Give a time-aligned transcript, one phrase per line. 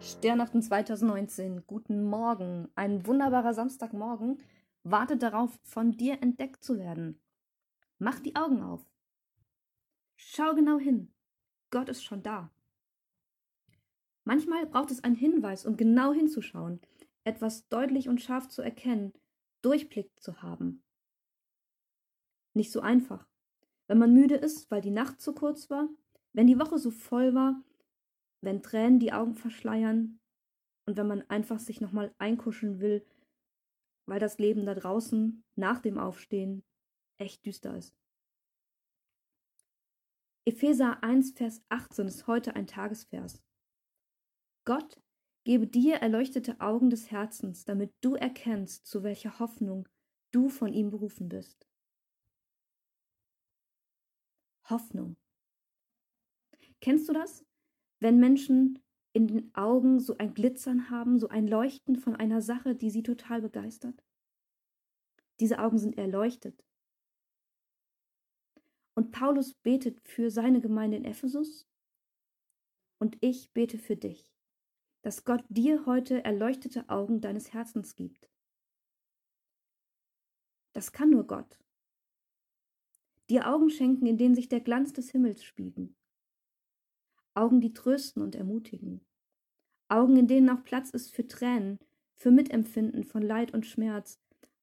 [0.00, 1.66] Sternachten 2019.
[1.66, 2.68] Guten Morgen.
[2.74, 4.38] Ein wunderbarer Samstagmorgen
[4.84, 7.18] wartet darauf, von dir entdeckt zu werden.
[7.98, 8.86] Mach die Augen auf.
[10.14, 11.12] Schau genau hin.
[11.70, 12.50] Gott ist schon da.
[14.24, 16.80] Manchmal braucht es einen Hinweis, um genau hinzuschauen,
[17.24, 19.12] etwas deutlich und scharf zu erkennen,
[19.62, 20.82] Durchblick zu haben.
[22.54, 23.26] Nicht so einfach.
[23.86, 25.88] Wenn man müde ist, weil die Nacht zu kurz war,
[26.32, 27.62] wenn die Woche so voll war
[28.46, 30.20] wenn Tränen die Augen verschleiern
[30.86, 33.04] und wenn man einfach sich nochmal einkuscheln will,
[34.06, 36.64] weil das Leben da draußen nach dem Aufstehen
[37.18, 37.98] echt düster ist.
[40.44, 43.42] Epheser 1, Vers 18 ist heute ein Tagesvers.
[44.64, 45.02] Gott
[45.42, 49.88] gebe dir erleuchtete Augen des Herzens, damit du erkennst, zu welcher Hoffnung
[50.30, 51.68] du von ihm berufen bist.
[54.68, 55.16] Hoffnung.
[56.80, 57.45] Kennst du das?
[58.00, 58.78] Wenn Menschen
[59.12, 63.02] in den Augen so ein Glitzern haben, so ein Leuchten von einer Sache, die sie
[63.02, 64.04] total begeistert?
[65.40, 66.64] Diese Augen sind erleuchtet.
[68.94, 71.68] Und Paulus betet für seine Gemeinde in Ephesus
[72.98, 74.30] und ich bete für dich,
[75.02, 78.30] dass Gott dir heute erleuchtete Augen deines Herzens gibt.
[80.72, 81.58] Das kann nur Gott.
[83.28, 85.94] Dir Augen schenken, in denen sich der Glanz des Himmels spiegelt.
[87.36, 89.04] Augen, die trösten und ermutigen.
[89.88, 91.78] Augen, in denen auch Platz ist für Tränen,
[92.14, 94.18] für Mitempfinden von Leid und Schmerz.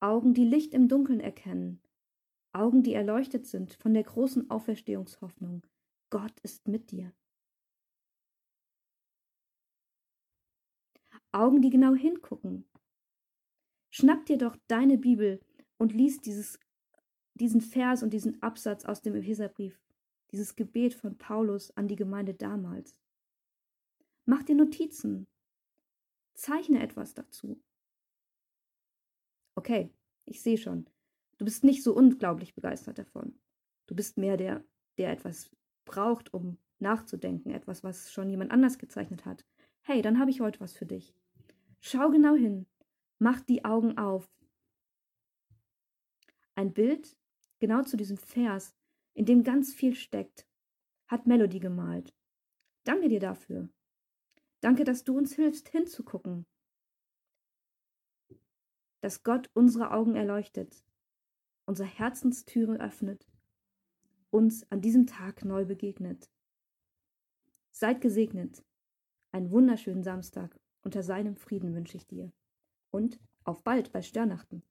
[0.00, 1.80] Augen, die Licht im Dunkeln erkennen.
[2.52, 5.66] Augen, die erleuchtet sind von der großen Auferstehungshoffnung.
[6.08, 7.12] Gott ist mit dir.
[11.32, 12.64] Augen, die genau hingucken.
[13.90, 15.40] Schnapp dir doch deine Bibel
[15.76, 16.58] und lies dieses,
[17.34, 19.83] diesen Vers und diesen Absatz aus dem Epheserbrief
[20.30, 23.00] dieses Gebet von Paulus an die Gemeinde damals.
[24.24, 25.26] Mach dir Notizen.
[26.34, 27.62] Zeichne etwas dazu.
[29.54, 29.90] Okay,
[30.24, 30.88] ich sehe schon.
[31.38, 33.38] Du bist nicht so unglaublich begeistert davon.
[33.86, 34.64] Du bist mehr der,
[34.98, 35.50] der etwas
[35.84, 39.44] braucht, um nachzudenken, etwas, was schon jemand anders gezeichnet hat.
[39.82, 41.14] Hey, dann habe ich heute was für dich.
[41.80, 42.66] Schau genau hin.
[43.18, 44.30] Mach die Augen auf.
[46.54, 47.16] Ein Bild
[47.58, 48.74] genau zu diesem Vers
[49.14, 50.46] in dem ganz viel steckt,
[51.06, 52.14] hat Melody gemalt.
[52.84, 53.68] Danke dir dafür.
[54.60, 56.46] Danke, dass du uns hilfst, hinzugucken.
[59.00, 60.84] Dass Gott unsere Augen erleuchtet,
[61.66, 63.26] unsere Herzenstüre öffnet,
[64.30, 66.30] uns an diesem Tag neu begegnet.
[67.70, 68.64] Seid gesegnet.
[69.32, 72.32] Einen wunderschönen Samstag unter seinem Frieden wünsche ich dir.
[72.90, 74.62] Und auf bald bei Sternachten.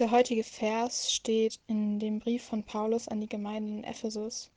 [0.00, 4.50] Der heutige Vers steht in dem Brief von Paulus an die Gemeinden in Ephesus.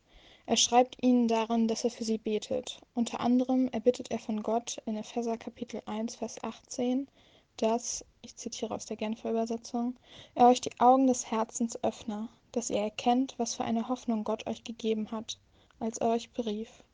[0.45, 2.79] Er schreibt ihnen darin, dass er für sie betet.
[2.95, 7.09] Unter anderem erbittet er von Gott in Epheser Kapitel 1, Vers 18,
[7.57, 9.97] dass, ich zitiere aus der Genfer Übersetzung,
[10.33, 14.47] er euch die Augen des Herzens öffne, dass ihr erkennt, was für eine Hoffnung Gott
[14.47, 15.39] euch gegeben hat,
[15.77, 16.85] als er euch berief,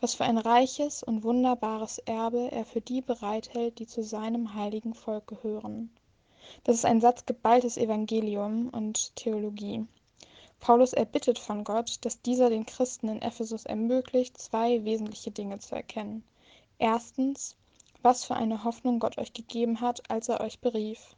[0.00, 4.94] was für ein reiches und wunderbares Erbe er für die bereithält, die zu seinem heiligen
[4.94, 5.90] Volk gehören
[6.64, 9.86] das ist ein Satz geballtes Evangelium und Theologie.
[10.60, 15.74] Paulus erbittet von Gott, dass dieser den Christen in Ephesus ermöglicht, zwei wesentliche Dinge zu
[15.74, 16.22] erkennen.
[16.78, 17.56] Erstens,
[18.02, 21.16] was für eine Hoffnung Gott euch gegeben hat, als er euch berief.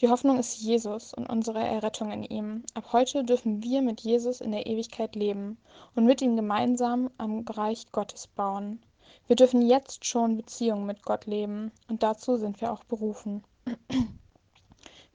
[0.00, 2.64] Die Hoffnung ist Jesus und unsere Errettung in ihm.
[2.74, 5.56] Ab heute dürfen wir mit Jesus in der Ewigkeit leben
[5.94, 8.82] und mit ihm gemeinsam am Reich Gottes bauen.
[9.26, 13.44] Wir dürfen jetzt schon Beziehungen mit Gott leben und dazu sind wir auch berufen.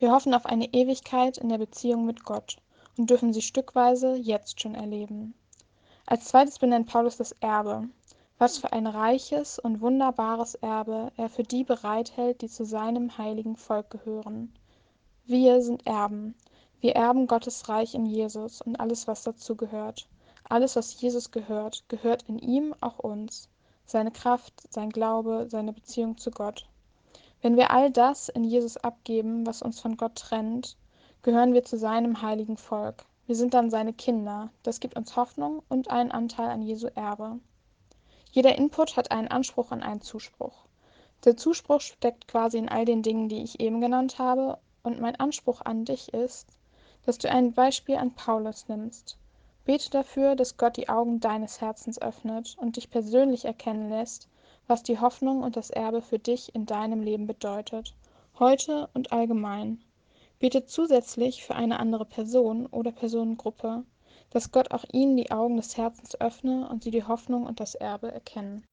[0.06, 2.58] Wir hoffen auf eine Ewigkeit in der Beziehung mit Gott
[2.96, 5.34] und dürfen sie stückweise jetzt schon erleben.
[6.06, 7.90] Als zweites benennt Paulus das Erbe.
[8.38, 13.56] Was für ein reiches und wunderbares Erbe er für die bereithält, die zu seinem heiligen
[13.56, 14.54] Volk gehören.
[15.26, 16.36] Wir sind Erben.
[16.82, 20.08] Wir erben Gottes Reich in Jesus und alles, was dazu gehört.
[20.48, 23.50] Alles, was Jesus gehört, gehört in ihm auch uns.
[23.88, 26.68] Seine Kraft, sein Glaube, seine Beziehung zu Gott.
[27.42, 30.78] Wenn wir all das in Jesus abgeben, was uns von Gott trennt,
[31.22, 33.06] gehören wir zu seinem heiligen Volk.
[33.28, 34.52] Wir sind dann seine Kinder.
[34.64, 37.40] Das gibt uns Hoffnung und einen Anteil an Jesu Erbe.
[38.32, 40.66] Jeder Input hat einen Anspruch und einen Zuspruch.
[41.24, 45.16] Der Zuspruch steckt quasi in all den Dingen, die ich eben genannt habe, und mein
[45.16, 46.48] Anspruch an dich ist,
[47.06, 49.18] dass du ein Beispiel an Paulus nimmst.
[49.64, 54.30] Bete dafür, dass Gott die Augen deines Herzens öffnet und dich persönlich erkennen lässt,
[54.68, 57.96] was die Hoffnung und das Erbe für dich in deinem Leben bedeutet,
[58.40, 59.84] heute und allgemein.
[60.40, 63.84] Bete zusätzlich für eine andere Person oder Personengruppe,
[64.32, 67.76] dass Gott auch ihnen die Augen des Herzens öffne und sie die Hoffnung und das
[67.76, 68.66] Erbe erkennen.